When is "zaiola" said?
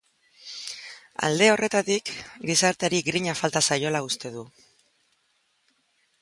3.69-4.03